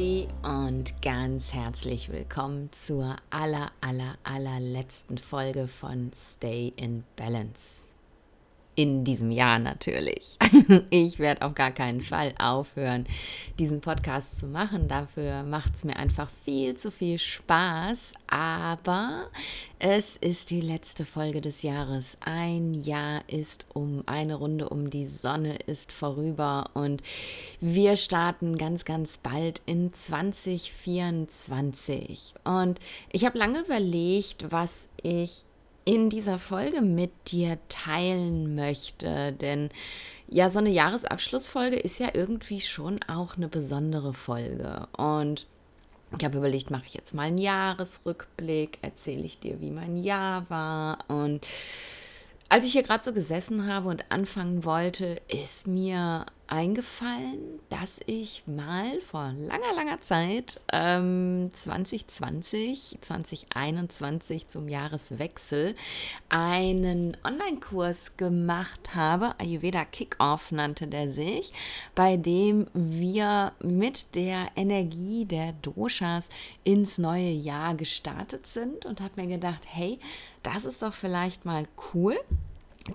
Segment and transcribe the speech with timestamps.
[0.00, 7.89] Basti und ganz herzlich willkommen zur aller, aller, allerletzten Folge von Stay in Balance
[8.80, 10.38] in diesem Jahr natürlich.
[10.88, 13.04] Ich werde auf gar keinen Fall aufhören,
[13.58, 14.88] diesen Podcast zu machen.
[14.88, 18.14] Dafür macht es mir einfach viel zu viel Spaß.
[18.28, 19.26] Aber
[19.78, 22.16] es ist die letzte Folge des Jahres.
[22.20, 27.02] Ein Jahr ist um, eine Runde um die Sonne ist vorüber und
[27.60, 32.32] wir starten ganz, ganz bald in 2024.
[32.44, 32.78] Und
[33.12, 35.44] ich habe lange überlegt, was ich
[35.90, 39.32] in dieser Folge mit dir teilen möchte.
[39.32, 39.70] Denn
[40.28, 44.86] ja, so eine Jahresabschlussfolge ist ja irgendwie schon auch eine besondere Folge.
[44.96, 45.48] Und
[46.16, 50.48] ich habe überlegt, mache ich jetzt mal einen Jahresrückblick, erzähle ich dir, wie mein Jahr
[50.48, 50.98] war.
[51.08, 51.44] Und
[52.50, 58.42] als ich hier gerade so gesessen habe und anfangen wollte, ist mir eingefallen, dass ich
[58.46, 65.76] mal vor langer, langer Zeit, ähm, 2020, 2021 zum Jahreswechsel,
[66.28, 69.38] einen Online-Kurs gemacht habe.
[69.38, 71.52] Ayurveda Kickoff nannte der sich,
[71.94, 76.28] bei dem wir mit der Energie der Doshas
[76.64, 80.00] ins neue Jahr gestartet sind und habe mir gedacht, hey,
[80.42, 82.16] das ist doch vielleicht mal cool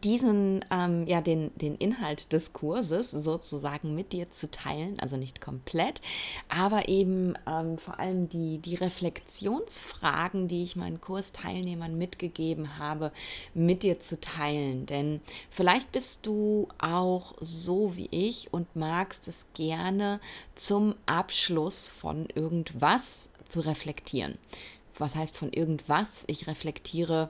[0.03, 5.41] diesen, ähm, ja, den, den Inhalt des Kurses sozusagen mit dir zu teilen, also nicht
[5.41, 6.01] komplett,
[6.49, 13.11] aber eben ähm, vor allem die, die Reflexionsfragen, die ich meinen Kursteilnehmern mitgegeben habe,
[13.53, 14.85] mit dir zu teilen.
[14.85, 20.19] Denn vielleicht bist du auch so wie ich und magst es gerne
[20.55, 24.37] zum Abschluss von irgendwas zu reflektieren.
[24.97, 26.23] Was heißt von irgendwas?
[26.27, 27.29] Ich reflektiere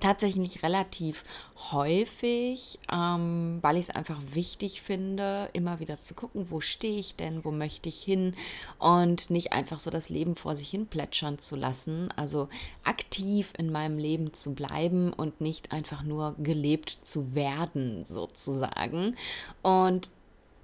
[0.00, 1.24] tatsächlich relativ
[1.72, 7.16] häufig, ähm, weil ich es einfach wichtig finde, immer wieder zu gucken, wo stehe ich
[7.16, 8.34] denn, wo möchte ich hin
[8.78, 12.48] und nicht einfach so das Leben vor sich hin plätschern zu lassen, also
[12.84, 19.16] aktiv in meinem Leben zu bleiben und nicht einfach nur gelebt zu werden sozusagen.
[19.62, 20.10] Und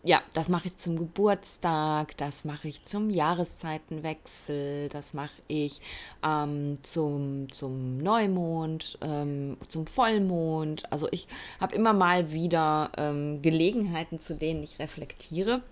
[0.05, 5.81] ja, das mache ich zum Geburtstag, das mache ich zum Jahreszeitenwechsel, das mache ich
[6.25, 10.91] ähm, zum, zum Neumond, ähm, zum Vollmond.
[10.93, 11.29] Also ich
[11.61, 15.63] habe immer mal wieder ähm, Gelegenheiten, zu denen ich reflektiere.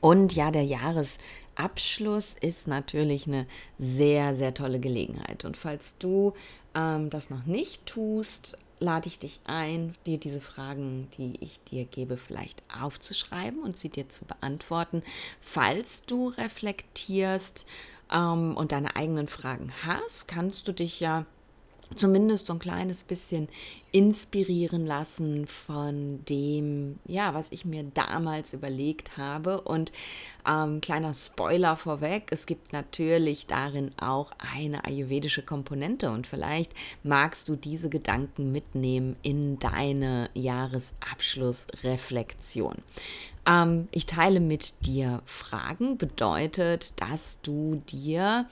[0.00, 3.46] Und ja, der Jahresabschluss ist natürlich eine
[3.78, 5.46] sehr, sehr tolle Gelegenheit.
[5.46, 6.34] Und falls du
[6.74, 11.84] ähm, das noch nicht tust, lade ich dich ein, dir diese Fragen, die ich dir
[11.84, 15.02] gebe, vielleicht aufzuschreiben und sie dir zu beantworten.
[15.40, 17.66] Falls du reflektierst
[18.10, 21.24] ähm, und deine eigenen Fragen hast, kannst du dich ja
[21.94, 23.48] zumindest so ein kleines bisschen
[23.92, 29.60] inspirieren lassen von dem, ja, was ich mir damals überlegt habe.
[29.60, 29.92] Und
[30.48, 36.72] ähm, kleiner Spoiler vorweg, es gibt natürlich darin auch eine ayurvedische Komponente und vielleicht
[37.02, 42.76] magst du diese Gedanken mitnehmen in deine Jahresabschlussreflexion.
[43.46, 48.48] Ähm, ich teile mit dir Fragen, bedeutet, dass du dir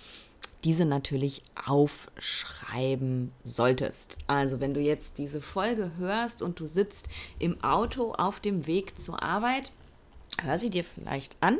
[0.64, 4.18] diese natürlich aufschreiben solltest.
[4.26, 8.98] Also wenn du jetzt diese Folge hörst und du sitzt im Auto auf dem Weg
[8.98, 9.72] zur Arbeit,
[10.42, 11.58] hör sie dir vielleicht an,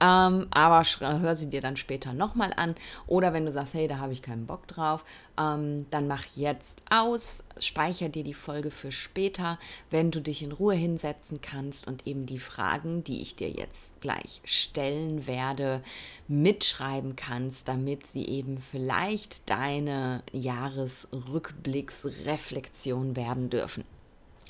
[0.00, 2.74] ähm, aber hör sie dir dann später nochmal an.
[3.06, 5.04] Oder wenn du sagst, hey, da habe ich keinen Bock drauf,
[5.38, 9.60] ähm, dann mach jetzt aus, speicher dir die Folge für später,
[9.90, 14.00] wenn du dich in Ruhe hinsetzen kannst und eben die Fragen, die ich dir jetzt
[14.00, 15.82] gleich stellen werde,
[16.26, 23.84] mitschreiben kannst, damit sie eben vielleicht deine Jahresrückblicksreflexion werden dürfen.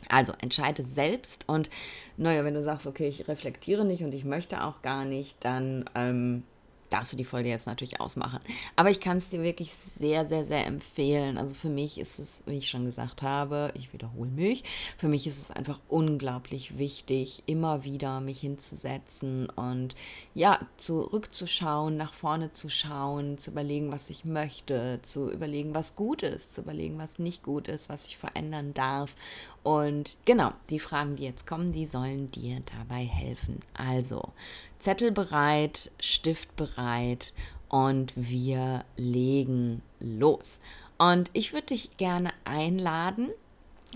[0.08, 1.70] Also entscheide selbst und
[2.16, 5.88] naja, wenn du sagst, okay, ich reflektiere nicht und ich möchte auch gar nicht, dann
[5.94, 6.44] ähm,
[6.92, 8.40] darfst du die Folge jetzt natürlich ausmachen.
[8.76, 11.38] Aber ich kann es dir wirklich sehr, sehr, sehr empfehlen.
[11.38, 14.64] Also für mich ist es, wie ich schon gesagt habe, ich wiederhole mich,
[14.98, 19.94] für mich ist es einfach unglaublich wichtig, immer wieder mich hinzusetzen und
[20.34, 26.22] ja, zurückzuschauen, nach vorne zu schauen, zu überlegen, was ich möchte, zu überlegen, was gut
[26.22, 29.14] ist, zu überlegen, was nicht gut ist, was ich verändern darf.
[29.62, 33.60] Und genau, die Fragen, die jetzt kommen, die sollen dir dabei helfen.
[33.74, 34.30] Also,
[34.78, 37.32] Zettel bereit, Stift bereit
[37.68, 40.60] und wir legen los.
[40.98, 43.30] Und ich würde dich gerne einladen,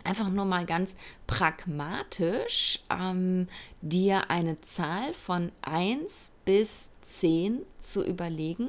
[0.05, 0.97] einfach nur mal ganz
[1.27, 3.49] pragmatisch ähm,
[3.81, 8.69] dir eine Zahl von 1 bis 10 zu überlegen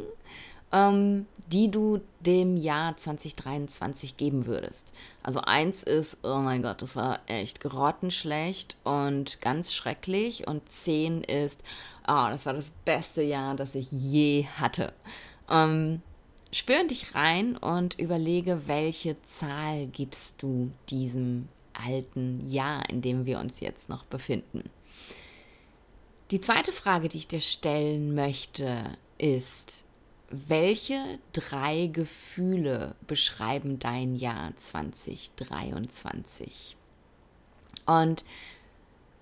[0.71, 4.93] ähm, die du dem Jahr 2023 geben würdest.
[5.23, 10.47] Also eins ist, oh mein Gott, das war echt grottenschlecht und ganz schrecklich.
[10.47, 11.61] Und zehn ist,
[12.03, 14.93] oh, das war das beste Jahr, das ich je hatte.
[15.49, 16.01] Ähm,
[16.51, 23.25] spür in dich rein und überlege, welche Zahl gibst du diesem alten Jahr, in dem
[23.25, 24.69] wir uns jetzt noch befinden.
[26.31, 28.83] Die zweite Frage, die ich dir stellen möchte,
[29.17, 29.86] ist,
[30.29, 36.77] welche drei Gefühle beschreiben dein Jahr 2023?
[37.85, 38.23] Und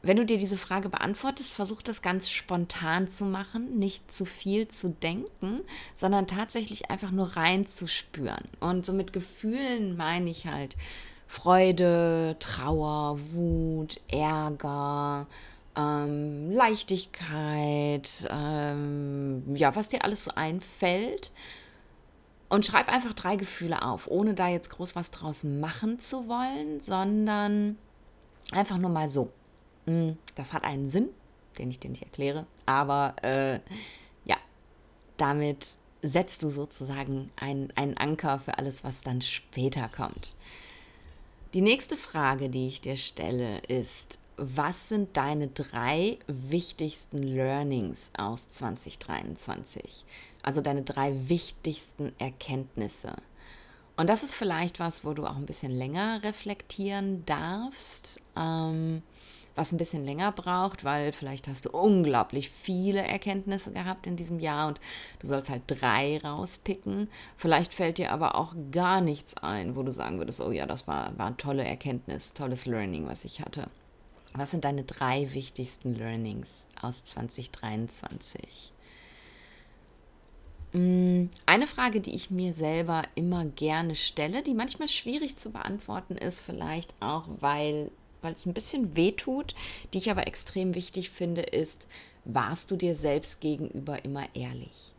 [0.02, 4.68] wenn du dir diese Frage beantwortest, versuch das ganz spontan zu machen, nicht zu viel
[4.68, 5.62] zu denken,
[5.96, 8.44] sondern tatsächlich einfach nur reinzuspüren.
[8.60, 10.76] Und so mit Gefühlen meine ich halt
[11.28, 15.26] Freude, Trauer, Wut, Ärger,
[15.76, 21.32] ähm, Leichtigkeit, ähm, ja, was dir alles einfällt.
[22.48, 26.80] Und schreib einfach drei Gefühle auf, ohne da jetzt groß was draus machen zu wollen,
[26.80, 27.78] sondern
[28.52, 29.32] einfach nur mal so.
[29.88, 31.10] Hm, das hat einen Sinn,
[31.58, 33.60] den ich dir nicht erkläre, aber äh,
[34.26, 34.38] ja,
[35.18, 35.66] damit
[36.02, 40.36] setzt du sozusagen einen, einen Anker für alles, was dann später kommt.
[41.54, 48.50] Die nächste Frage, die ich dir stelle, ist, was sind deine drei wichtigsten Learnings aus
[48.50, 50.06] 2023?
[50.44, 53.16] Also deine drei wichtigsten Erkenntnisse.
[53.98, 58.20] Und das ist vielleicht was, wo du auch ein bisschen länger reflektieren darfst.
[58.36, 59.02] Ähm,
[59.56, 64.40] was ein bisschen länger braucht, weil vielleicht hast du unglaublich viele Erkenntnisse gehabt in diesem
[64.40, 64.80] Jahr und
[65.20, 67.10] du sollst halt drei rauspicken.
[67.38, 70.88] Vielleicht fällt dir aber auch gar nichts ein, wo du sagen würdest, oh ja, das
[70.88, 73.70] war, war eine tolle Erkenntnis, tolles Learning, was ich hatte.
[74.36, 78.74] Was sind deine drei wichtigsten Learnings aus 2023?
[80.74, 86.18] Mm, eine Frage, die ich mir selber immer gerne stelle, die manchmal schwierig zu beantworten
[86.18, 87.92] ist, vielleicht auch, weil
[88.26, 89.54] weil es ein bisschen wehtut,
[89.94, 91.88] die ich aber extrem wichtig finde, ist,
[92.26, 94.94] warst du dir selbst gegenüber immer ehrlich?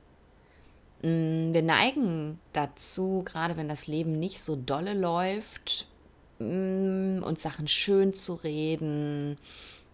[1.02, 5.88] Mm, wir neigen dazu, gerade wenn das Leben nicht so dolle läuft,
[6.38, 9.36] uns Sachen schön zu reden,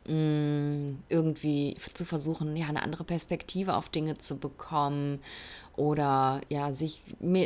[0.06, 5.20] mm, irgendwie zu versuchen, ja, eine andere Perspektive auf Dinge zu bekommen
[5.76, 7.02] oder ja, sich,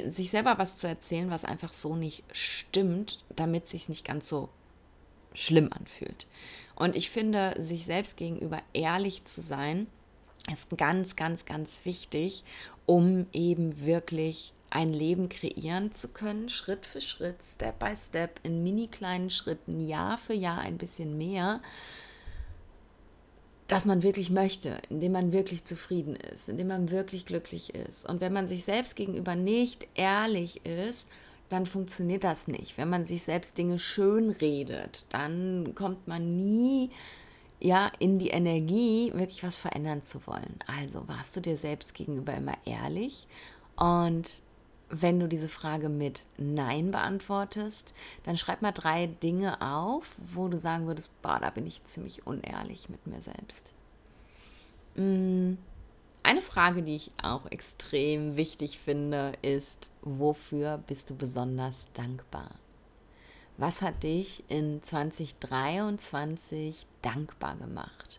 [0.07, 4.29] sich selber was zu erzählen, was einfach so nicht stimmt, damit es sich nicht ganz
[4.29, 4.49] so
[5.33, 6.27] schlimm anfühlt.
[6.75, 9.87] Und ich finde, sich selbst gegenüber ehrlich zu sein,
[10.53, 12.45] ist ganz, ganz, ganz wichtig,
[12.85, 18.63] um eben wirklich ein Leben kreieren zu können, Schritt für Schritt, Step by Step, in
[18.63, 21.61] mini kleinen Schritten, Jahr für Jahr ein bisschen mehr,
[23.69, 28.07] dass man wirklich möchte, indem man wirklich zufrieden ist, indem man wirklich glücklich ist.
[28.07, 31.07] Und wenn man sich selbst gegenüber nicht ehrlich ist,
[31.49, 32.77] dann funktioniert das nicht.
[32.77, 36.91] Wenn man sich selbst Dinge schön redet, dann kommt man nie
[37.61, 40.59] ja in die Energie, wirklich was verändern zu wollen.
[40.67, 43.27] Also warst du dir selbst gegenüber immer ehrlich
[43.77, 44.43] und
[44.89, 47.95] wenn du diese Frage mit Nein beantwortest,
[48.25, 52.27] dann schreib mal drei Dinge auf, wo du sagen würdest, boah, da bin ich ziemlich
[52.27, 53.73] unehrlich mit mir selbst.
[54.95, 55.57] Mmh
[56.27, 62.51] eine Frage, die ich auch extrem wichtig finde, ist, wofür bist du besonders dankbar?
[63.59, 68.19] Was hat dich in 2023 dankbar gemacht?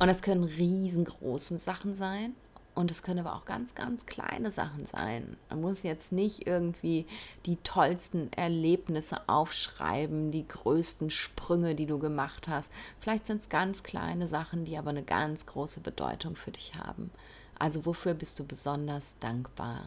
[0.00, 2.34] Und es können riesengroße Sachen sein
[2.76, 5.38] und es können aber auch ganz, ganz kleine Sachen sein.
[5.48, 7.06] Man muss jetzt nicht irgendwie
[7.46, 12.70] die tollsten Erlebnisse aufschreiben, die größten Sprünge, die du gemacht hast.
[13.00, 17.10] Vielleicht sind es ganz kleine Sachen, die aber eine ganz große Bedeutung für dich haben.
[17.58, 19.80] Also wofür bist du besonders dankbar?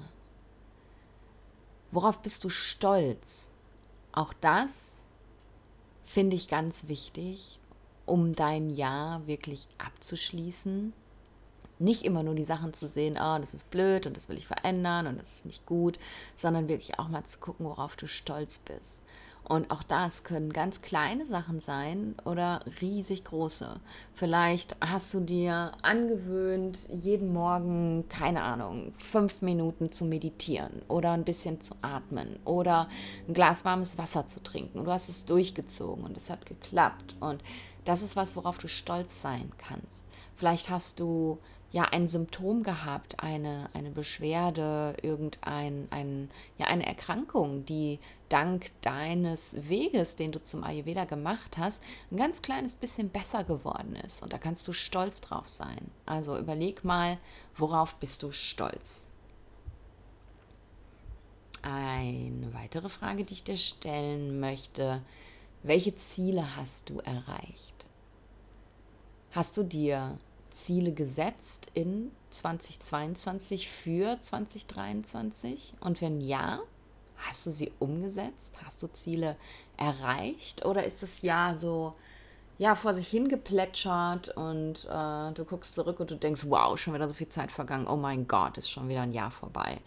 [1.91, 3.51] Worauf bist du stolz?
[4.11, 5.03] Auch das
[6.01, 7.59] finde ich ganz wichtig,
[8.07, 10.91] um dein Jahr wirklich abzuschließen.
[11.79, 14.47] Nicht immer nur die Sachen zu sehen, oh, das ist blöd und das will ich
[14.47, 15.97] verändern und das ist nicht gut,
[16.35, 19.01] sondern wirklich auch mal zu gucken, worauf du stolz bist.
[19.49, 23.79] Und auch das können ganz kleine Sachen sein oder riesig große.
[24.13, 31.23] Vielleicht hast du dir angewöhnt, jeden Morgen, keine Ahnung, fünf Minuten zu meditieren oder ein
[31.23, 32.89] bisschen zu atmen oder
[33.27, 34.83] ein Glas warmes Wasser zu trinken.
[34.83, 37.15] Du hast es durchgezogen und es hat geklappt.
[37.19, 37.41] Und
[37.85, 40.05] das ist was, worauf du stolz sein kannst.
[40.35, 41.39] Vielleicht hast du
[41.71, 49.69] ja ein Symptom gehabt, eine, eine Beschwerde, irgendein, ein, ja, eine Erkrankung, die dank deines
[49.69, 54.23] Weges, den du zum Ayurveda gemacht hast, ein ganz kleines bisschen besser geworden ist.
[54.23, 55.91] Und da kannst du stolz drauf sein.
[56.05, 57.17] Also überleg mal,
[57.55, 59.07] worauf bist du stolz?
[61.61, 65.01] Eine weitere Frage, die ich dir stellen möchte.
[65.61, 67.89] Welche Ziele hast du erreicht?
[69.31, 70.17] Hast du dir
[70.51, 75.73] Ziele gesetzt in 2022 für 2023?
[75.79, 76.59] Und wenn ja,
[77.17, 78.55] hast du sie umgesetzt?
[78.63, 79.35] Hast du Ziele
[79.77, 80.65] erreicht?
[80.65, 81.93] Oder ist das Jahr so
[82.59, 87.07] ja, vor sich hingeplätschert und äh, du guckst zurück und du denkst, wow, schon wieder
[87.07, 87.87] so viel Zeit vergangen.
[87.87, 89.79] Oh mein Gott, ist schon wieder ein Jahr vorbei.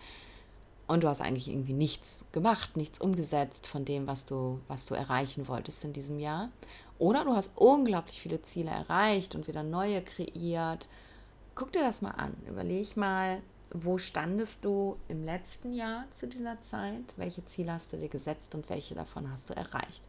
[0.86, 4.94] Und du hast eigentlich irgendwie nichts gemacht, nichts umgesetzt von dem, was du, was du
[4.94, 6.48] erreichen wolltest in diesem Jahr.
[7.02, 10.88] Oder du hast unglaublich viele Ziele erreicht und wieder neue kreiert.
[11.56, 12.36] Guck dir das mal an.
[12.48, 13.42] Überleg mal,
[13.72, 17.02] wo standest du im letzten Jahr zu dieser Zeit?
[17.16, 20.04] Welche Ziele hast du dir gesetzt und welche davon hast du erreicht?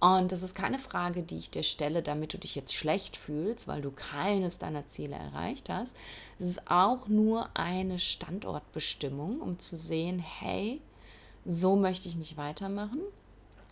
[0.00, 3.68] Und das ist keine Frage, die ich dir stelle, damit du dich jetzt schlecht fühlst,
[3.68, 5.94] weil du keines deiner Ziele erreicht hast.
[6.38, 10.80] Es ist auch nur eine Standortbestimmung, um zu sehen, hey,
[11.44, 13.02] so möchte ich nicht weitermachen.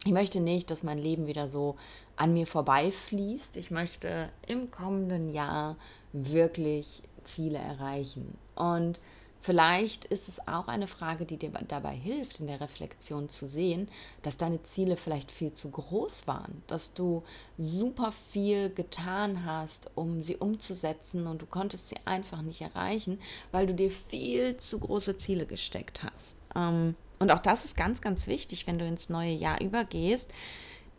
[0.04, 1.75] Ich möchte nicht, dass mein Leben wieder so
[2.17, 3.57] an mir vorbeifließt.
[3.57, 5.77] Ich möchte im kommenden Jahr
[6.13, 8.37] wirklich Ziele erreichen.
[8.55, 9.01] Und
[9.47, 13.89] Vielleicht ist es auch eine Frage, die dir dabei hilft, in der Reflexion zu sehen,
[14.23, 17.23] dass deine Ziele vielleicht viel zu groß waren, dass du
[17.57, 23.21] super viel getan hast, um sie umzusetzen und du konntest sie einfach nicht erreichen,
[23.53, 26.37] weil du dir viel zu große Ziele gesteckt hast.
[26.57, 30.35] Ähm, und auch das ist ganz, ganz wichtig, wenn du ins neue Jahr übergehst,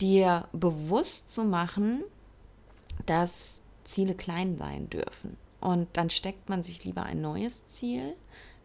[0.02, 2.04] dir bewusst zu machen,
[3.06, 5.38] dass Ziele klein sein dürfen.
[5.60, 8.16] Und dann steckt man sich lieber ein neues Ziel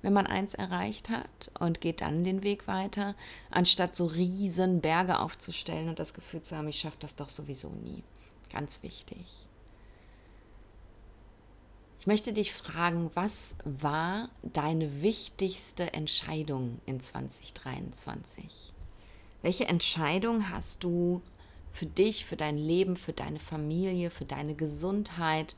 [0.02, 3.14] wenn man eins erreicht hat und geht dann den Weg weiter,
[3.50, 7.70] anstatt so riesen Berge aufzustellen und das Gefühl zu haben, ich schaffe das doch sowieso
[7.70, 8.02] nie.
[8.52, 9.24] Ganz wichtig.
[12.00, 18.71] Ich möchte dich fragen, was war deine wichtigste Entscheidung in 2023?
[19.42, 21.20] Welche Entscheidung hast du
[21.72, 25.56] für dich, für dein Leben, für deine Familie, für deine Gesundheit,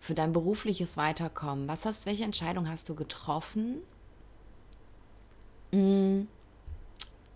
[0.00, 1.66] für dein berufliches Weiterkommen?
[1.66, 3.82] Was hast, welche Entscheidung hast du getroffen,
[5.72, 6.22] mm,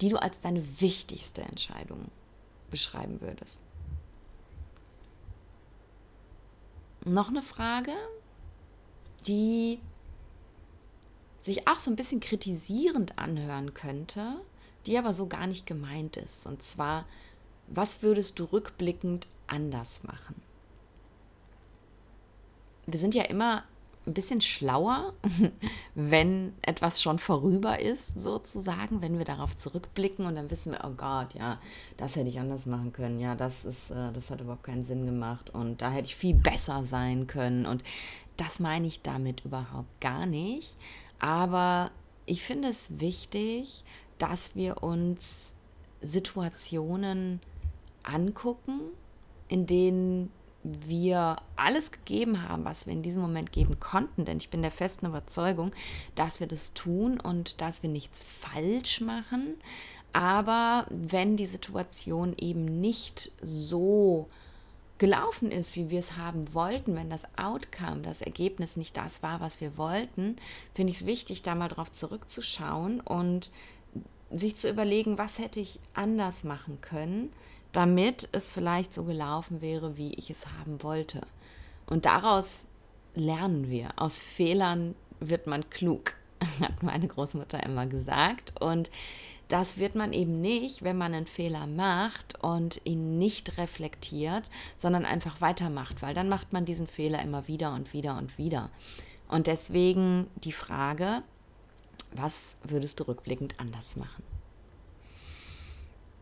[0.01, 2.09] die du als deine wichtigste Entscheidung
[2.71, 3.63] beschreiben würdest?
[7.05, 7.93] Noch eine Frage,
[9.27, 9.81] die
[11.41, 14.37] sich auch so ein bisschen kritisierend anhören könnte,
[14.87, 16.47] die aber so gar nicht gemeint ist.
[16.47, 17.05] Und zwar,
[17.69, 20.43] was würdest du rückblickend anders machen?
[22.87, 23.65] wir sind ja immer
[24.07, 25.15] ein bisschen schlauer,
[25.95, 30.93] wenn etwas schon vorüber ist, sozusagen, wenn wir darauf zurückblicken und dann wissen wir, oh
[30.95, 31.59] Gott, ja,
[31.97, 35.07] das hätte ich anders machen können, ja, das ist, äh, das hat überhaupt keinen Sinn
[35.07, 37.83] gemacht und da hätte ich viel besser sein können und
[38.37, 40.77] das meine ich damit überhaupt gar nicht.
[41.19, 41.91] Aber
[42.27, 43.85] ich finde es wichtig,
[44.19, 45.55] dass wir uns
[46.01, 47.41] Situationen
[48.03, 48.81] angucken,
[49.49, 50.31] in denen
[50.63, 54.71] wir alles gegeben haben, was wir in diesem Moment geben konnten, denn ich bin der
[54.71, 55.73] festen Überzeugung,
[56.15, 59.59] dass wir das tun und dass wir nichts falsch machen.
[60.15, 64.29] Aber wenn die Situation eben nicht so
[64.99, 69.41] gelaufen ist, wie wir es haben wollten, wenn das Outcome, das Ergebnis nicht das war,
[69.41, 70.37] was wir wollten,
[70.73, 73.51] finde ich es wichtig, da mal drauf zurückzuschauen und
[74.31, 77.33] sich zu überlegen, was hätte ich anders machen können,
[77.73, 81.23] damit es vielleicht so gelaufen wäre, wie ich es haben wollte.
[81.87, 82.67] Und daraus
[83.15, 83.91] lernen wir.
[83.97, 86.15] Aus Fehlern wird man klug,
[86.61, 88.61] hat meine Großmutter immer gesagt.
[88.61, 88.91] Und
[89.49, 95.05] das wird man eben nicht, wenn man einen Fehler macht und ihn nicht reflektiert, sondern
[95.05, 98.71] einfach weitermacht, weil dann macht man diesen Fehler immer wieder und wieder und wieder.
[99.29, 101.23] Und deswegen die Frage,
[102.15, 104.25] was würdest du rückblickend anders machen?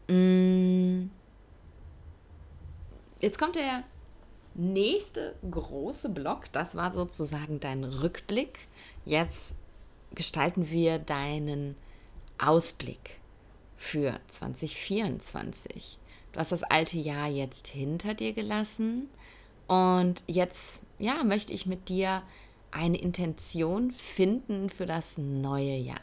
[0.08, 1.08] Mmh
[3.22, 3.84] Jetzt kommt der
[4.54, 6.50] nächste große Block.
[6.50, 8.58] Das war sozusagen dein Rückblick.
[9.04, 9.54] Jetzt
[10.12, 11.76] gestalten wir deinen
[12.38, 13.20] Ausblick
[13.76, 16.00] für 2024.
[16.32, 19.08] Du hast das alte Jahr jetzt hinter dir gelassen
[19.68, 22.22] und jetzt ja, möchte ich mit dir
[22.72, 26.00] eine Intention finden für das neue Jahr.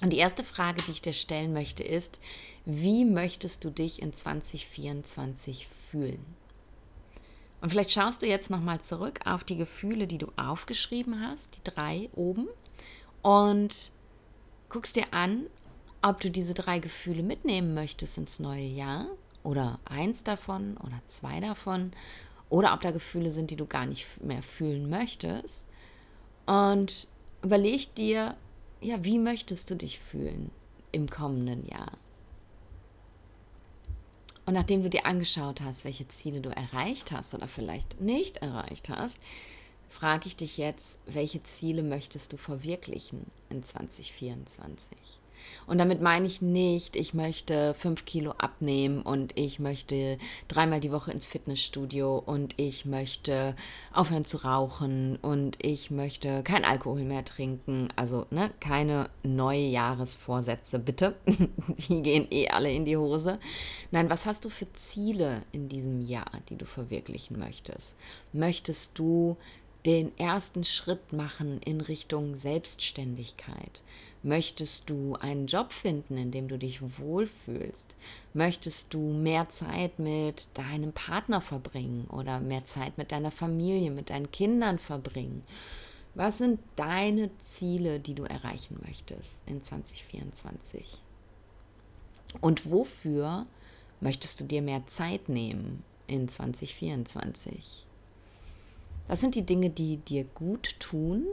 [0.00, 2.20] Und die erste Frage, die ich dir stellen möchte, ist,
[2.64, 6.24] wie möchtest du dich in 2024 fühlen?
[7.60, 11.70] Und vielleicht schaust du jetzt nochmal zurück auf die Gefühle, die du aufgeschrieben hast, die
[11.70, 12.48] drei oben,
[13.22, 13.92] und
[14.68, 15.46] guckst dir an,
[16.02, 19.06] ob du diese drei Gefühle mitnehmen möchtest ins neue Jahr
[19.44, 21.92] oder eins davon oder zwei davon
[22.48, 25.68] oder ob da Gefühle sind, die du gar nicht mehr fühlen möchtest.
[26.46, 27.06] Und
[27.42, 28.36] überleg dir,
[28.80, 30.50] ja, wie möchtest du dich fühlen?
[30.92, 31.92] im kommenden Jahr.
[34.44, 38.88] Und nachdem du dir angeschaut hast, welche Ziele du erreicht hast oder vielleicht nicht erreicht
[38.88, 39.18] hast,
[39.88, 44.98] frage ich dich jetzt, welche Ziele möchtest du verwirklichen in 2024?
[45.66, 50.18] Und damit meine ich nicht, ich möchte fünf Kilo abnehmen und ich möchte
[50.48, 53.54] dreimal die Woche ins Fitnessstudio und ich möchte
[53.92, 57.88] aufhören zu rauchen und ich möchte kein Alkohol mehr trinken.
[57.96, 61.14] Also ne, keine Neujahresvorsätze, bitte.
[61.26, 63.38] die gehen eh alle in die Hose.
[63.90, 67.96] Nein, was hast du für Ziele in diesem Jahr, die du verwirklichen möchtest?
[68.32, 69.36] Möchtest du
[69.86, 73.82] den ersten Schritt machen in Richtung Selbstständigkeit?
[74.24, 77.96] Möchtest du einen Job finden, in dem du dich wohlfühlst?
[78.34, 84.10] Möchtest du mehr Zeit mit deinem Partner verbringen oder mehr Zeit mit deiner Familie, mit
[84.10, 85.42] deinen Kindern verbringen?
[86.14, 90.98] Was sind deine Ziele, die du erreichen möchtest in 2024?
[92.40, 93.46] Und wofür
[94.00, 97.86] möchtest du dir mehr Zeit nehmen in 2024?
[99.08, 101.26] Das sind die Dinge, die dir gut tun,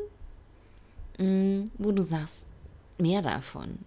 [1.19, 2.45] mm, wo du sagst,
[2.99, 3.79] mehr davon.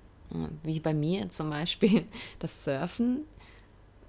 [0.62, 2.06] Wie bei mir zum Beispiel
[2.38, 3.24] das Surfen,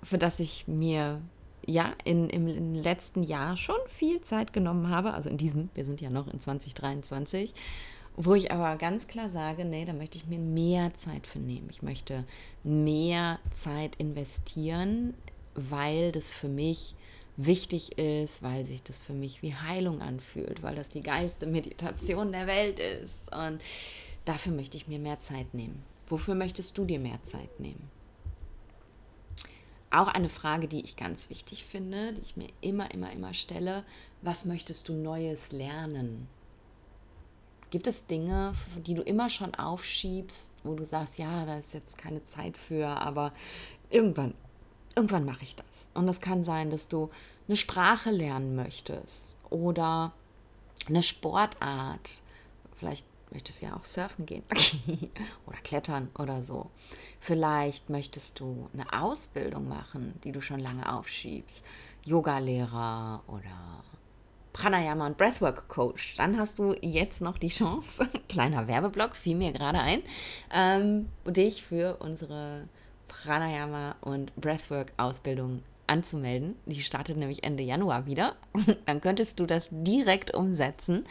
[0.02, 1.22] für das ich mir
[1.66, 5.14] ja in, im, im letzten Jahr schon viel Zeit genommen habe.
[5.14, 7.54] Also in diesem, wir sind ja noch in 2023,
[8.16, 11.68] wo ich aber ganz klar sage, nee, da möchte ich mir mehr Zeit für nehmen.
[11.72, 12.26] Ich möchte
[12.64, 15.14] mehr Zeit investieren,
[15.56, 16.96] weil das für mich
[17.38, 22.32] wichtig ist, weil sich das für mich wie Heilung anfühlt, weil das die geilste Meditation
[22.32, 23.34] der Welt ist.
[23.34, 23.60] Und
[24.26, 25.84] Dafür möchte ich mir mehr Zeit nehmen.
[26.08, 27.90] Wofür möchtest du dir mehr Zeit nehmen?
[29.92, 33.84] Auch eine Frage, die ich ganz wichtig finde, die ich mir immer, immer, immer stelle.
[34.22, 36.28] Was möchtest du Neues lernen?
[37.70, 38.54] Gibt es Dinge,
[38.86, 42.88] die du immer schon aufschiebst, wo du sagst, ja, da ist jetzt keine Zeit für,
[42.88, 43.34] aber
[43.90, 44.34] irgendwann,
[44.96, 45.90] irgendwann mache ich das.
[45.94, 47.10] Und das kann sein, dass du
[47.48, 50.14] eine Sprache lernen möchtest oder
[50.88, 52.22] eine Sportart.
[52.78, 54.44] Vielleicht möchtest ja auch surfen gehen
[55.46, 56.70] oder klettern oder so.
[57.20, 61.66] Vielleicht möchtest du eine Ausbildung machen, die du schon lange aufschiebst.
[62.06, 63.84] Yoga-Lehrer oder
[64.52, 66.16] Pranayama und Breathwork Coach.
[66.16, 70.04] Dann hast du jetzt noch die Chance, kleiner Werbeblock, fiel mir gerade ein,
[70.54, 72.68] ähm, dich für unsere
[73.08, 75.62] Pranayama und Breathwork Ausbildung
[75.94, 76.56] anzumelden.
[76.66, 78.36] Die startet nämlich Ende Januar wieder.
[78.86, 81.04] Dann könntest du das direkt umsetzen.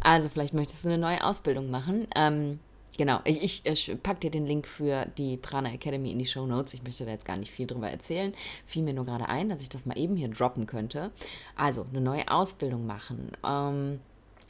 [0.00, 2.08] Also vielleicht möchtest du eine neue Ausbildung machen.
[2.16, 2.58] Ähm,
[2.96, 6.46] genau, ich, ich, ich packe dir den Link für die Prana Academy in die Show
[6.46, 6.72] Notes.
[6.72, 8.32] Ich möchte da jetzt gar nicht viel drüber erzählen.
[8.66, 11.10] Fiel mir nur gerade ein, dass ich das mal eben hier droppen könnte.
[11.54, 14.00] Also eine neue Ausbildung machen, ähm,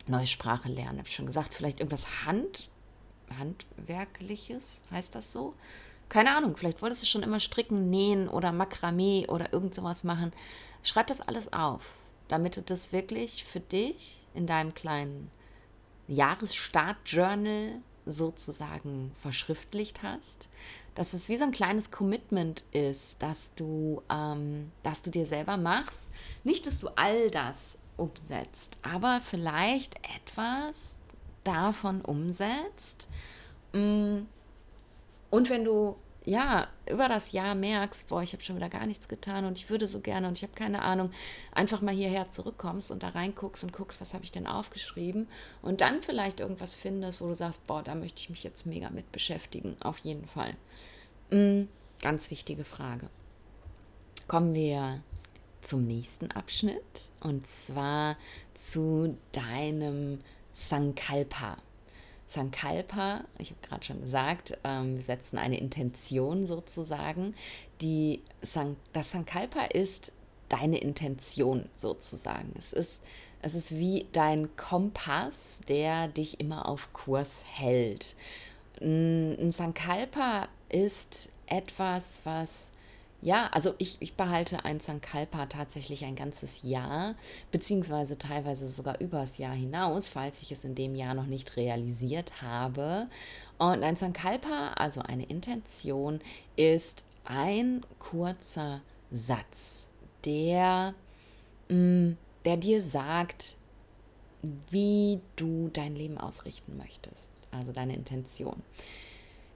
[0.07, 1.53] neue Sprache lernen, habe ich schon gesagt.
[1.53, 2.70] Vielleicht irgendwas Hand,
[3.37, 5.55] Handwerkliches, heißt das so?
[6.11, 10.33] Keine Ahnung, vielleicht wolltest du schon immer stricken, nähen oder Makramee oder irgend sowas machen.
[10.83, 11.85] Schreib das alles auf,
[12.27, 15.31] damit du das wirklich für dich in deinem kleinen
[16.09, 20.49] Jahresstart-Journal sozusagen verschriftlicht hast.
[20.96, 25.57] Dass es wie so ein kleines Commitment ist, dass du, ähm, dass du dir selber
[25.57, 26.11] machst.
[26.42, 30.96] Nicht, dass du all das umsetzt, aber vielleicht etwas
[31.44, 33.09] davon umsetzt.
[33.73, 34.23] Mm,
[35.30, 39.08] und wenn du ja über das Jahr merkst, boah, ich habe schon wieder gar nichts
[39.08, 41.10] getan und ich würde so gerne und ich habe keine Ahnung,
[41.52, 45.28] einfach mal hierher zurückkommst und da reinguckst und guckst, was habe ich denn aufgeschrieben
[45.62, 48.90] und dann vielleicht irgendwas findest, wo du sagst, boah, da möchte ich mich jetzt mega
[48.90, 50.54] mit beschäftigen, auf jeden Fall.
[51.30, 51.68] Mhm,
[52.02, 53.08] ganz wichtige Frage.
[54.28, 55.02] Kommen wir
[55.62, 58.16] zum nächsten Abschnitt und zwar
[58.54, 60.20] zu deinem
[60.52, 61.56] Sankalpa.
[62.30, 67.34] Sankalpa, ich habe gerade schon gesagt, ähm, wir setzen eine Intention sozusagen.
[67.80, 70.12] Die San das Sankalpa ist
[70.48, 72.54] deine Intention sozusagen.
[72.56, 73.00] Es ist,
[73.42, 78.14] es ist wie dein Kompass, der dich immer auf Kurs hält.
[78.80, 82.70] Ein Sankalpa ist etwas, was
[83.22, 87.14] ja, also ich, ich behalte ein Sankalpa tatsächlich ein ganzes Jahr,
[87.50, 92.40] beziehungsweise teilweise sogar übers Jahr hinaus, falls ich es in dem Jahr noch nicht realisiert
[92.40, 93.09] habe.
[93.59, 96.20] Und ein Sankalpa, also eine Intention,
[96.56, 98.80] ist ein kurzer
[99.11, 99.87] Satz,
[100.24, 100.94] der,
[101.68, 102.12] mm,
[102.46, 103.56] der dir sagt,
[104.70, 108.62] wie du dein Leben ausrichten möchtest, also deine Intention.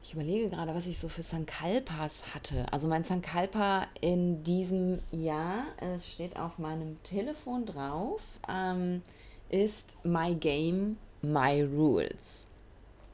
[0.04, 2.70] Ich überlege gerade, was ich so für Sankalpas hatte.
[2.70, 9.00] Also mein Sankalpa in diesem Jahr, es steht auf meinem Telefon drauf, ähm,
[9.48, 12.48] ist My Game, My Rules.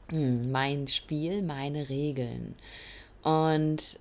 [0.09, 2.55] hm, mein Spiel, meine Regeln.
[3.23, 3.97] Und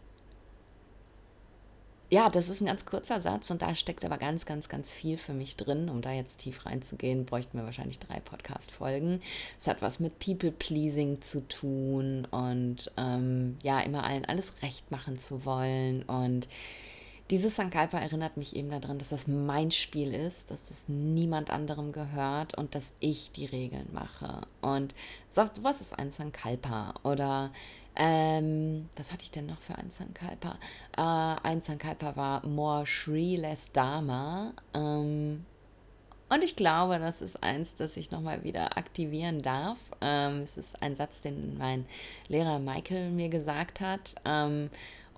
[2.10, 5.16] ja, das ist ein ganz kurzer Satz und da steckt aber ganz, ganz, ganz viel
[5.16, 5.88] für mich drin.
[5.88, 9.22] Um da jetzt tief reinzugehen, bräuchten wir wahrscheinlich drei Podcast-Folgen.
[9.58, 15.18] Es hat was mit People-Pleasing zu tun und ähm, ja, immer allen alles recht machen
[15.18, 16.02] zu wollen.
[16.02, 16.48] Und
[17.30, 21.92] dieses Sankalpa erinnert mich eben daran, dass das mein Spiel ist, dass das niemand anderem
[21.92, 24.48] gehört und dass ich die Regeln mache.
[24.60, 24.96] Und
[25.28, 26.94] so, was ist ein Sankalpa?
[27.04, 27.52] Oder
[27.96, 30.56] ähm, was hatte ich denn noch für ein Sankalpa?
[30.96, 34.52] Äh, ein Sankalpa war More Shri Less Dharma.
[34.74, 35.44] Ähm,
[36.28, 39.78] und ich glaube, das ist eins, das ich nochmal wieder aktivieren darf.
[40.00, 41.86] Ähm, es ist ein Satz, den mein
[42.28, 44.14] Lehrer Michael mir gesagt hat.
[44.24, 44.70] Ähm,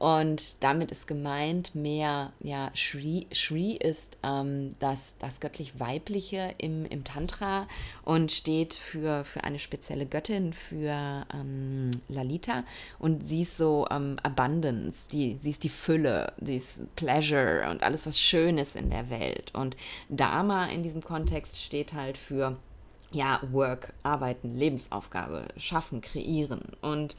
[0.03, 7.05] und damit ist gemeint mehr, ja, Shri, Shri ist ähm, das, das göttlich-weibliche im, im
[7.05, 7.69] Tantra
[8.05, 12.65] und steht für, für eine spezielle Göttin, für ähm, Lalita.
[12.99, 17.85] Und sie ist so ähm, Abundance, die, sie ist die Fülle, sie ist Pleasure und
[17.85, 19.55] alles, was schön ist in der Welt.
[19.55, 19.77] Und
[20.09, 22.57] Dharma in diesem Kontext steht halt für,
[23.12, 26.62] ja, Work, Arbeiten, Lebensaufgabe, Schaffen, Kreieren.
[26.81, 27.15] Und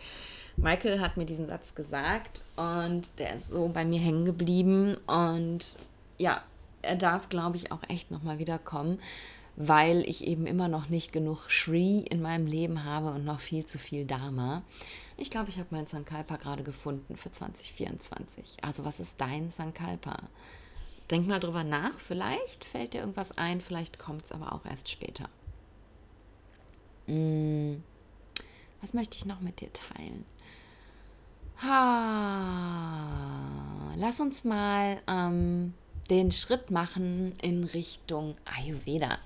[0.55, 4.97] Michael hat mir diesen Satz gesagt und der ist so bei mir hängen geblieben.
[5.07, 5.77] Und
[6.17, 6.41] ja,
[6.81, 8.99] er darf, glaube ich, auch echt nochmal wiederkommen,
[9.55, 13.65] weil ich eben immer noch nicht genug Shri in meinem Leben habe und noch viel
[13.65, 14.63] zu viel Dharma.
[15.17, 18.57] Ich glaube, ich habe meinen Sankalpa gerade gefunden für 2024.
[18.61, 20.17] Also, was ist dein Sankalpa?
[21.11, 24.89] Denk mal drüber nach, vielleicht fällt dir irgendwas ein, vielleicht kommt es aber auch erst
[24.89, 25.29] später.
[27.07, 27.83] Hm.
[28.81, 30.25] Was möchte ich noch mit dir teilen?
[31.61, 32.97] Ha,
[33.95, 35.73] lass uns mal ähm,
[36.09, 39.09] den Schritt machen in Richtung Ayurveda.
[39.09, 39.21] Habe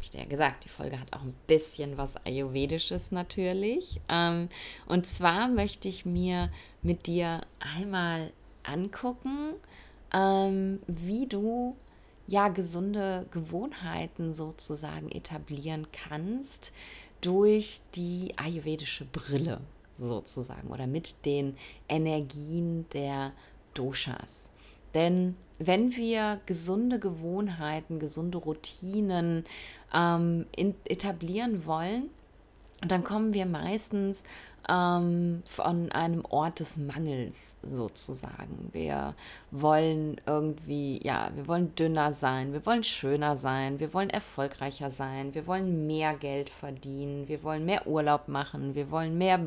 [0.00, 4.00] ich dir ja gesagt, die Folge hat auch ein bisschen was Ayurvedisches natürlich.
[4.08, 4.48] Ähm,
[4.86, 6.50] und zwar möchte ich mir
[6.82, 7.42] mit dir
[7.76, 9.54] einmal angucken,
[10.12, 11.76] ähm, wie du
[12.26, 16.72] ja gesunde Gewohnheiten sozusagen etablieren kannst
[17.20, 19.60] durch die ayurvedische Brille
[19.96, 21.56] sozusagen oder mit den
[21.88, 23.32] Energien der
[23.74, 24.48] Doshas.
[24.94, 29.44] Denn wenn wir gesunde Gewohnheiten, gesunde Routinen
[29.94, 32.10] ähm, in, etablieren wollen,
[32.90, 34.24] dann kommen wir meistens
[34.68, 38.70] ähm, von einem Ort des Mangels sozusagen.
[38.72, 39.14] Wir
[39.50, 45.34] wollen irgendwie, ja, wir wollen dünner sein, wir wollen schöner sein, wir wollen erfolgreicher sein,
[45.34, 49.38] wir wollen mehr Geld verdienen, wir wollen mehr Urlaub machen, wir wollen mehr.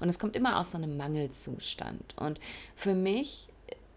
[0.00, 2.14] Und es kommt immer aus einem Mangelzustand.
[2.18, 2.38] Und
[2.76, 3.48] für mich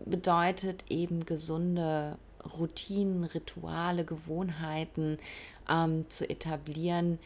[0.06, 2.18] bedeutet eben gesunde
[2.58, 5.20] Routinen, Rituale, Gewohnheiten
[5.70, 7.20] ähm, zu etablieren,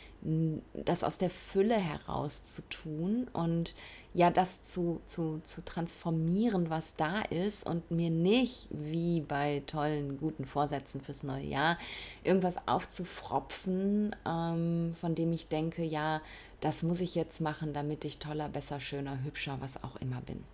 [0.73, 3.75] das aus der Fülle heraus zu tun und
[4.15, 10.17] ja, das zu, zu, zu transformieren, was da ist und mir nicht, wie bei tollen,
[10.17, 11.77] guten Vorsätzen fürs neue Jahr,
[12.23, 16.21] irgendwas aufzufropfen, ähm, von dem ich denke, ja,
[16.61, 20.45] das muss ich jetzt machen, damit ich toller, besser, schöner, hübscher, was auch immer bin.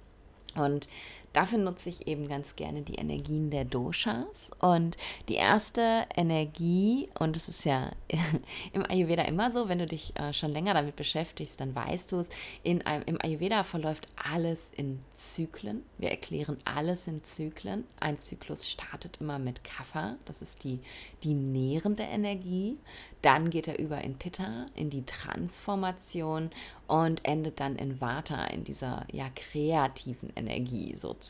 [0.55, 0.87] Und
[1.33, 4.51] dafür nutze ich eben ganz gerne die Energien der Doshas.
[4.59, 7.91] Und die erste Energie, und es ist ja
[8.73, 12.17] im Ayurveda immer so, wenn du dich äh, schon länger damit beschäftigst, dann weißt du
[12.17, 12.29] es,
[12.63, 15.83] in einem, im Ayurveda verläuft alles in Zyklen.
[15.97, 17.85] Wir erklären alles in Zyklen.
[17.99, 20.79] Ein Zyklus startet immer mit Kapha, das ist die,
[21.23, 22.75] die nährende Energie.
[23.21, 26.49] Dann geht er über in Pitta, in die Transformation
[26.87, 31.20] und endet dann in Vata, in dieser ja kreativen Energie sozusagen.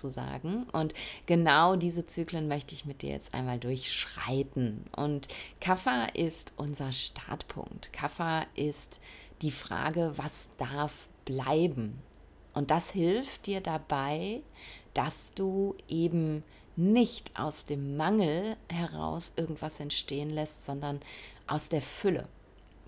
[0.72, 0.94] Und
[1.26, 4.86] genau diese Zyklen möchte ich mit dir jetzt einmal durchschreiten.
[4.96, 5.28] Und
[5.60, 7.92] Kapha ist unser Startpunkt.
[7.94, 9.00] Kapha ist
[9.42, 12.02] die Frage, was darf bleiben?
[12.54, 14.42] Und das hilft dir dabei,
[14.94, 16.44] dass du eben
[16.76, 21.00] nicht aus dem Mangel heraus irgendwas entstehen lässt, sondern
[21.48, 22.28] aus der Fülle.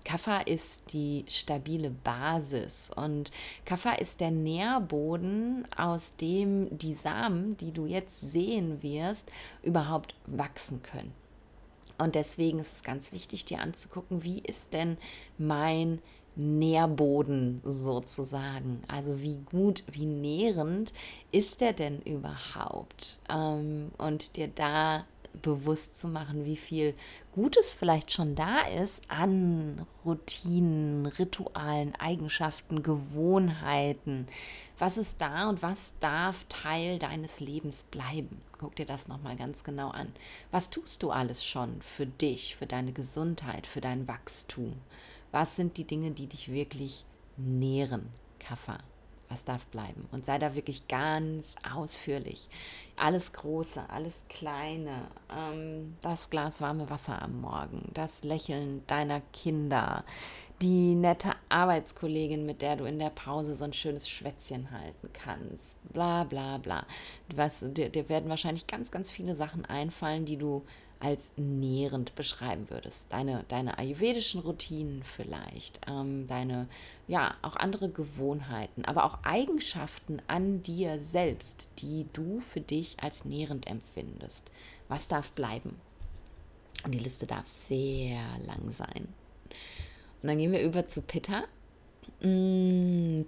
[0.04, 3.30] Kaffa ist die stabile Basis und
[3.64, 10.82] Kaffa ist der Nährboden, aus dem die Samen, die du jetzt sehen wirst, überhaupt wachsen
[10.82, 11.12] können.
[11.96, 14.98] Und deswegen ist es ganz wichtig, dir anzugucken, wie ist denn
[15.38, 16.00] mein
[16.36, 18.82] Nährboden sozusagen.
[18.88, 20.92] Also wie gut, wie nährend
[21.30, 23.20] ist der denn überhaupt?
[23.28, 25.04] Ähm, und dir da
[25.42, 26.94] bewusst zu machen, wie viel
[27.32, 34.26] Gutes vielleicht schon da ist an Routinen, Ritualen, Eigenschaften, Gewohnheiten.
[34.78, 38.40] Was ist da und was darf Teil deines Lebens bleiben?
[38.58, 40.12] Guck dir das nochmal ganz genau an.
[40.50, 44.74] Was tust du alles schon für dich, für deine Gesundheit, für dein Wachstum?
[45.32, 47.04] Was sind die Dinge, die dich wirklich
[47.36, 48.78] nähren, Kaffer?
[49.28, 50.06] Was darf bleiben?
[50.12, 52.48] Und sei da wirklich ganz ausführlich.
[52.96, 60.04] Alles Große, alles Kleine, ähm, das Glas warme Wasser am Morgen, das Lächeln deiner Kinder,
[60.62, 65.76] die nette Arbeitskollegin, mit der du in der Pause so ein schönes Schwätzchen halten kannst,
[65.92, 66.86] bla bla bla.
[67.34, 70.64] Was, dir, dir werden wahrscheinlich ganz, ganz viele Sachen einfallen, die du
[71.00, 73.06] als nährend beschreiben würdest.
[73.10, 76.68] Deine, deine ayurvedischen Routinen vielleicht, ähm, deine,
[77.06, 83.24] ja, auch andere Gewohnheiten, aber auch Eigenschaften an dir selbst, die du für dich als
[83.24, 84.50] nährend empfindest.
[84.88, 85.76] Was darf bleiben?
[86.84, 89.08] Und die Liste darf sehr lang sein.
[90.22, 91.44] Und dann gehen wir über zu Pitta.
[92.20, 92.73] Mm,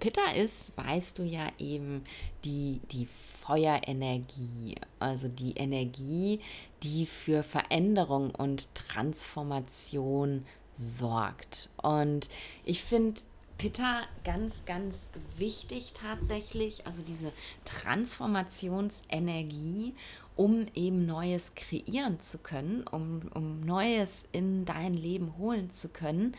[0.06, 2.04] Pitta ist, weißt du ja eben,
[2.44, 3.08] die, die
[3.42, 6.38] Feuerenergie, also die Energie,
[6.84, 11.70] die für Veränderung und Transformation sorgt.
[11.82, 12.28] Und
[12.64, 13.20] ich finde
[13.58, 17.32] Pitta ganz, ganz wichtig tatsächlich, also diese
[17.64, 19.92] Transformationsenergie,
[20.36, 26.36] um eben Neues kreieren zu können, um, um Neues in dein Leben holen zu können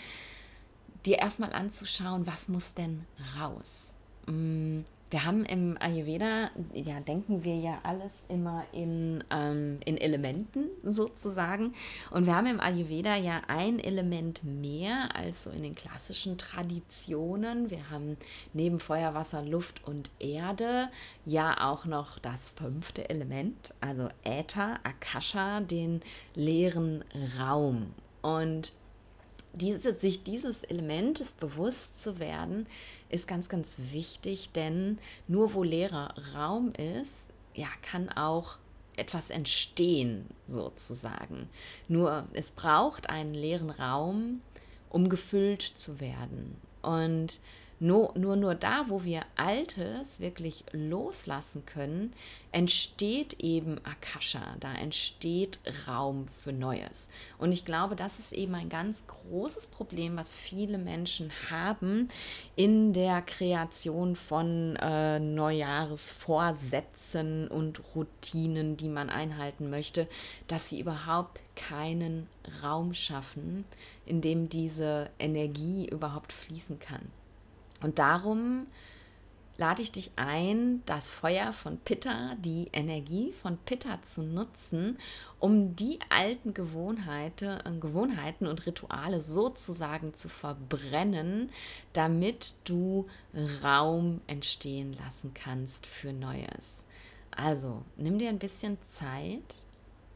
[1.05, 3.05] dir erstmal anzuschauen, was muss denn
[3.39, 3.93] raus.
[4.27, 10.65] Mm, wir haben im Ayurveda, ja, denken wir ja alles immer in, ähm, in Elementen
[10.83, 11.73] sozusagen.
[12.12, 17.69] Und wir haben im Ayurveda ja ein Element mehr als so in den klassischen Traditionen.
[17.71, 18.17] Wir haben
[18.51, 20.89] neben Feuer, Wasser, Luft und Erde
[21.25, 26.01] ja auch noch das fünfte Element, also Äther, Akasha, den
[26.36, 27.05] leeren
[27.39, 27.93] Raum.
[28.21, 28.73] Und
[29.58, 32.67] diese, sich dieses Elementes bewusst zu werden,
[33.10, 38.58] ist ganz, ganz wichtig, denn nur wo leerer Raum ist, ja, kann auch
[38.96, 41.50] etwas entstehen, sozusagen.
[41.88, 44.41] Nur es braucht einen leeren Raum,
[44.89, 46.56] um gefüllt zu werden.
[46.82, 47.39] Und
[47.79, 52.11] nur, nur, nur da, wo wir Altes wirklich loslassen können,
[52.51, 57.07] entsteht eben Akasha, da entsteht Raum für Neues.
[57.37, 62.09] Und ich glaube, das ist eben ein ganz großes Problem, was viele Menschen haben
[62.55, 70.07] in der Kreation von äh, Neujahresvorsätzen und Routinen, die man einhalten möchte,
[70.47, 72.25] dass sie überhaupt keinen
[72.63, 73.65] Raum schaffen,
[74.07, 77.11] in dem diese Energie überhaupt fließen kann.
[77.81, 78.67] Und darum
[79.57, 84.97] lade ich dich ein, das Feuer von Pitta, die Energie von Pitta zu nutzen,
[85.39, 91.49] um die alten Gewohnheiten, äh, Gewohnheiten und Rituale sozusagen zu verbrennen,
[91.93, 93.07] damit du
[93.63, 96.83] Raum entstehen lassen kannst für Neues.
[97.31, 99.55] Also nimm dir ein bisschen Zeit,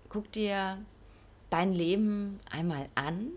[0.09, 0.77] guck dir
[1.49, 3.29] dein Leben einmal an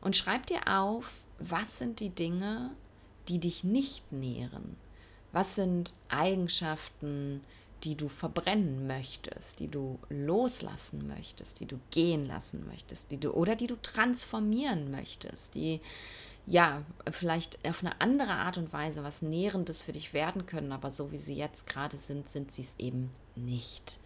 [0.00, 2.70] und schreib dir auf, was sind die Dinge,
[3.28, 4.76] die dich nicht nähren?
[5.32, 7.42] Was sind Eigenschaften,
[7.84, 13.32] die du verbrennen möchtest, die du loslassen möchtest, die du gehen lassen möchtest, die du
[13.32, 15.80] oder die du transformieren möchtest, die
[16.46, 20.90] ja vielleicht auf eine andere Art und Weise was Nährendes für dich werden können, aber
[20.90, 23.98] so wie sie jetzt gerade sind, sind sie es eben nicht.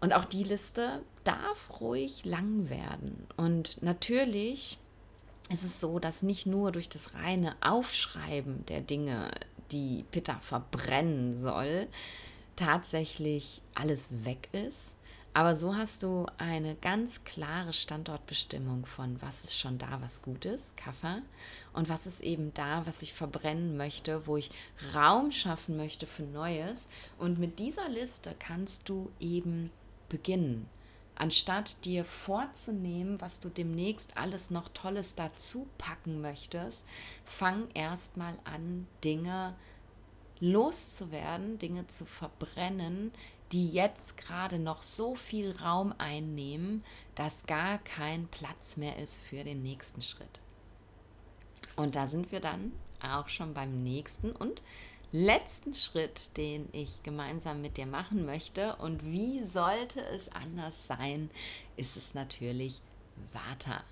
[0.00, 3.26] Und auch die Liste darf ruhig lang werden.
[3.36, 4.78] Und natürlich
[5.52, 9.30] ist es so, dass nicht nur durch das reine Aufschreiben der Dinge,
[9.70, 11.88] die Pitta verbrennen soll,
[12.56, 14.96] tatsächlich alles weg ist.
[15.34, 20.44] Aber so hast du eine ganz klare Standortbestimmung von, was ist schon da, was gut
[20.44, 21.22] ist, Kaffer,
[21.72, 24.50] und was ist eben da, was ich verbrennen möchte, wo ich
[24.94, 26.86] Raum schaffen möchte für Neues.
[27.18, 29.70] Und mit dieser Liste kannst du eben
[30.10, 30.68] beginnen
[31.22, 36.84] anstatt dir vorzunehmen, was du demnächst alles noch Tolles dazu packen möchtest,
[37.24, 39.54] fang erstmal an, Dinge
[40.40, 43.12] loszuwerden, Dinge zu verbrennen,
[43.52, 46.82] die jetzt gerade noch so viel Raum einnehmen,
[47.14, 50.40] dass gar kein Platz mehr ist für den nächsten Schritt.
[51.76, 54.60] Und da sind wir dann auch schon beim nächsten und
[55.12, 58.76] letzten Schritt, den ich gemeinsam mit dir machen möchte.
[58.76, 61.30] Und wie sollte es anders sein,
[61.76, 62.80] ist es natürlich
[63.32, 63.84] Vata.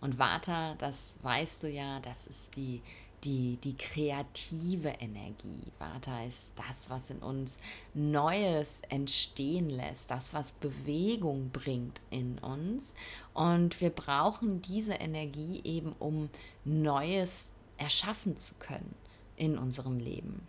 [0.00, 2.82] Und Vata, das weißt du ja, das ist die,
[3.24, 5.62] die, die kreative Energie.
[5.78, 7.58] Vata ist das, was in uns
[7.94, 12.94] Neues entstehen lässt, das, was Bewegung bringt in uns.
[13.34, 16.28] Und wir brauchen diese Energie eben, um
[16.64, 18.94] Neues erschaffen zu können
[19.36, 20.46] in unserem Leben.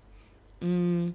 [0.62, 1.10] Mm.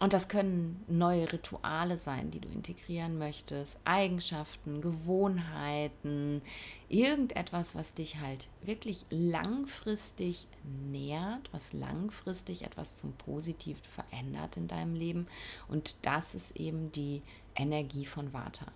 [0.00, 6.42] Und das können neue Rituale sein, die du integrieren möchtest, Eigenschaften, Gewohnheiten,
[6.88, 10.48] irgendetwas, was dich halt wirklich langfristig
[10.90, 15.28] nährt, was langfristig etwas zum Positiven verändert in deinem Leben.
[15.68, 17.22] Und das ist eben die
[17.54, 18.66] Energie von Vata.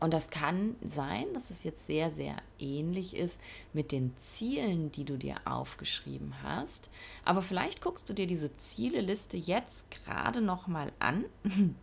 [0.00, 3.40] Und das kann sein, dass es jetzt sehr, sehr ähnlich ist
[3.72, 6.90] mit den Zielen, die du dir aufgeschrieben hast.
[7.24, 11.24] Aber vielleicht guckst du dir diese Zieleliste jetzt gerade noch mal an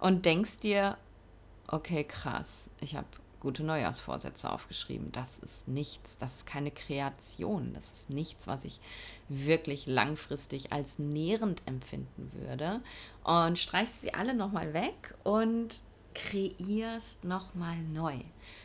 [0.00, 0.98] und denkst dir,
[1.68, 3.06] okay, krass, ich habe
[3.40, 5.12] gute Neujahrsvorsätze aufgeschrieben.
[5.12, 8.80] Das ist nichts, das ist keine Kreation, das ist nichts, was ich
[9.28, 12.80] wirklich langfristig als nährend empfinden würde.
[13.24, 15.82] Und streichst sie alle nochmal weg und
[16.18, 18.18] kreierst nochmal neu.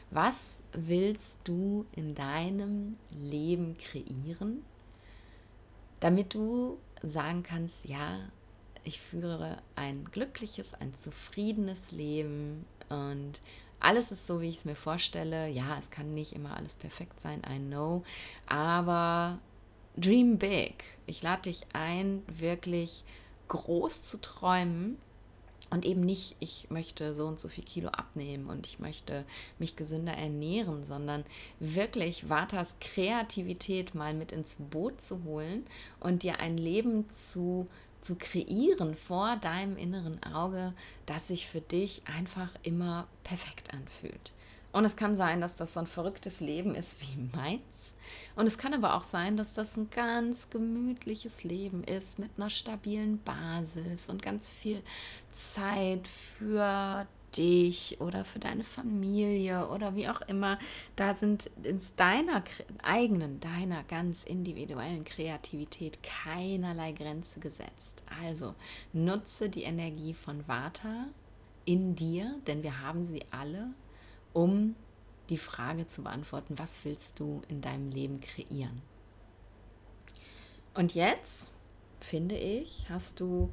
[0.09, 4.63] Was willst du in deinem Leben kreieren,
[5.99, 8.19] damit du sagen kannst, ja,
[8.83, 13.39] ich führe ein glückliches, ein zufriedenes Leben und
[13.79, 15.47] alles ist so, wie ich es mir vorstelle.
[15.47, 18.03] Ja, es kann nicht immer alles perfekt sein, I know,
[18.47, 19.39] aber
[19.95, 20.83] dream big.
[21.05, 23.03] Ich lade dich ein, wirklich
[23.47, 24.97] groß zu träumen
[25.73, 29.25] und eben nicht, ich möchte so und so viel Kilo abnehmen und ich möchte
[29.57, 31.23] mich gesünder ernähren, sondern
[31.59, 35.65] wirklich Vatas Kreativität mal mit ins Boot zu holen
[35.99, 37.65] und dir ein Leben zu,
[38.01, 40.73] zu kreieren vor deinem inneren Auge,
[41.07, 44.31] das sich für dich einfach immer perfekt anfühlt.
[44.73, 47.93] Und es kann sein, dass das so ein verrücktes Leben ist wie meins.
[48.35, 52.49] Und es kann aber auch sein, dass das ein ganz gemütliches Leben ist mit einer
[52.49, 54.81] stabilen Basis und ganz viel
[55.29, 57.05] Zeit für
[57.37, 60.57] dich oder für deine Familie oder wie auch immer.
[60.95, 62.43] Da sind in deiner
[62.81, 68.03] eigenen, deiner ganz individuellen Kreativität keinerlei Grenze gesetzt.
[68.23, 68.55] Also
[68.91, 71.07] nutze die Energie von Vata
[71.65, 73.69] in dir, denn wir haben sie alle
[74.33, 74.75] um
[75.29, 78.81] die Frage zu beantworten, was willst du in deinem Leben kreieren?
[80.73, 81.55] Und jetzt,
[81.99, 83.49] finde ich, hast du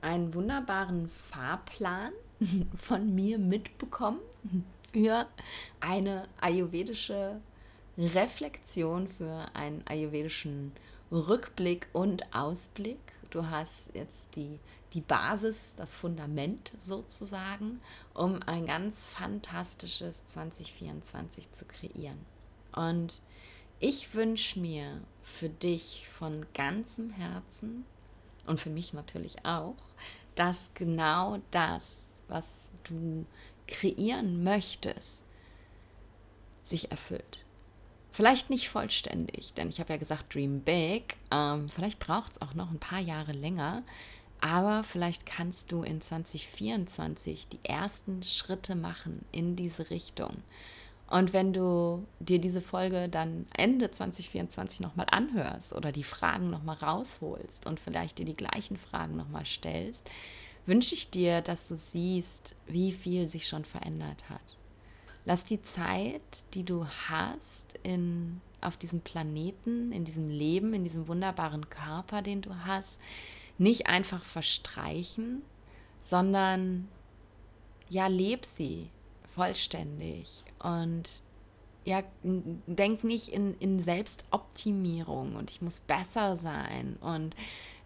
[0.00, 2.12] einen wunderbaren Fahrplan
[2.74, 4.20] von mir mitbekommen
[4.92, 5.26] für
[5.80, 7.40] eine ayurvedische
[7.98, 10.72] Reflexion, für einen ayurvedischen
[11.10, 12.98] Rückblick und Ausblick.
[13.30, 14.58] Du hast jetzt die
[14.92, 17.80] die Basis, das Fundament sozusagen,
[18.14, 22.18] um ein ganz fantastisches 2024 zu kreieren.
[22.72, 23.20] Und
[23.78, 27.84] ich wünsche mir für dich von ganzem Herzen
[28.46, 29.76] und für mich natürlich auch,
[30.34, 33.26] dass genau das, was du
[33.66, 35.22] kreieren möchtest,
[36.62, 37.44] sich erfüllt.
[38.12, 41.16] Vielleicht nicht vollständig, denn ich habe ja gesagt, Dream Big.
[41.30, 43.82] Ähm, vielleicht braucht es auch noch ein paar Jahre länger,
[44.40, 50.42] aber vielleicht kannst du in 2024 die ersten Schritte machen in diese Richtung.
[51.08, 56.76] Und wenn du dir diese Folge dann Ende 2024 nochmal anhörst oder die Fragen nochmal
[56.76, 60.10] rausholst und vielleicht dir die gleichen Fragen nochmal stellst,
[60.66, 64.56] wünsche ich dir, dass du siehst, wie viel sich schon verändert hat.
[65.24, 71.06] Lass die Zeit, die du hast in, auf diesem Planeten, in diesem Leben, in diesem
[71.06, 72.98] wunderbaren Körper, den du hast,
[73.58, 75.42] nicht einfach verstreichen,
[76.02, 76.88] sondern
[77.88, 78.90] ja, leb sie
[79.28, 81.22] vollständig und
[81.84, 87.36] ja, denk nicht in, in Selbstoptimierung und ich muss besser sein und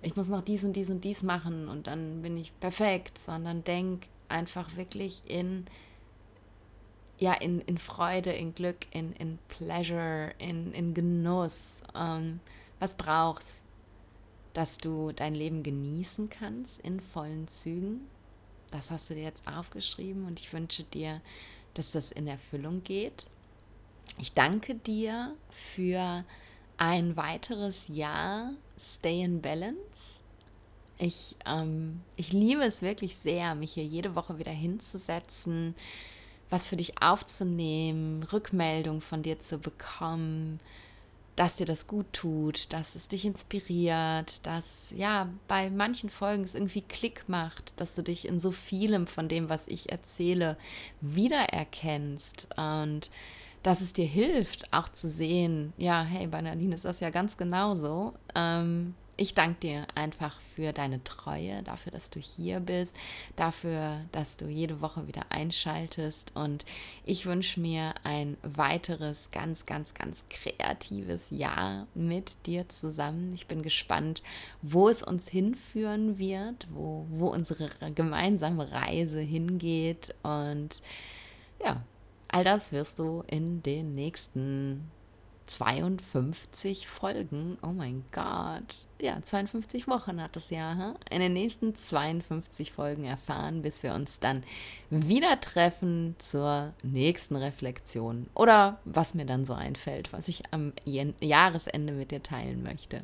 [0.00, 3.62] ich muss noch dies und dies und dies machen und dann bin ich perfekt, sondern
[3.62, 5.66] denk einfach wirklich in,
[7.18, 11.82] ja, in, in Freude, in Glück, in, in Pleasure, in, in Genuss.
[11.94, 12.40] Ähm,
[12.78, 13.60] was brauchst
[14.52, 18.08] dass du dein Leben genießen kannst in vollen Zügen.
[18.70, 21.20] Das hast du dir jetzt aufgeschrieben und ich wünsche dir,
[21.74, 23.26] dass das in Erfüllung geht.
[24.18, 26.24] Ich danke dir für
[26.76, 30.20] ein weiteres Jahr Stay in Balance.
[30.98, 35.74] Ich, ähm, ich liebe es wirklich sehr, mich hier jede Woche wieder hinzusetzen,
[36.50, 40.60] was für dich aufzunehmen, Rückmeldung von dir zu bekommen,
[41.36, 46.54] dass dir das gut tut, dass es dich inspiriert, dass ja bei manchen Folgen es
[46.54, 50.56] irgendwie Klick macht, dass du dich in so vielem von dem, was ich erzähle,
[51.00, 53.10] wiedererkennst und
[53.62, 57.36] dass es dir hilft, auch zu sehen, ja, hey, bei Nadine ist das ja ganz
[57.36, 58.14] genauso.
[58.34, 62.96] Ähm, ich danke dir einfach für deine Treue, dafür, dass du hier bist,
[63.36, 66.32] dafür, dass du jede Woche wieder einschaltest.
[66.34, 66.64] Und
[67.04, 73.34] ich wünsche mir ein weiteres, ganz, ganz, ganz kreatives Jahr mit dir zusammen.
[73.34, 74.22] Ich bin gespannt,
[74.62, 80.14] wo es uns hinführen wird, wo, wo unsere gemeinsame Reise hingeht.
[80.22, 80.80] Und
[81.62, 81.82] ja,
[82.28, 84.90] all das wirst du in den nächsten
[85.50, 87.58] 52 Folgen.
[87.60, 88.86] Oh mein Gott.
[89.00, 90.76] Ja, 52 Wochen hat das Jahr.
[90.76, 90.94] Huh?
[91.10, 94.44] In den nächsten 52 Folgen erfahren, bis wir uns dann
[94.90, 98.28] wieder treffen zur nächsten Reflexion.
[98.34, 103.02] Oder was mir dann so einfällt, was ich am Jahresende mit dir teilen möchte.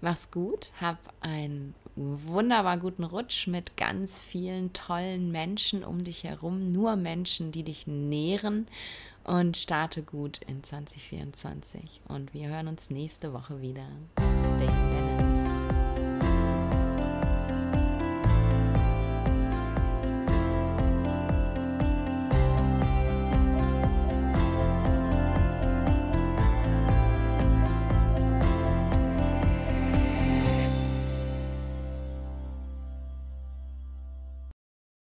[0.00, 6.70] Mach's gut, hab einen wunderbar guten Rutsch mit ganz vielen tollen Menschen um dich herum,
[6.70, 8.68] nur Menschen, die dich nähren
[9.26, 12.02] und starte gut in 2024.
[12.08, 13.86] Und wir hören uns nächste Woche wieder.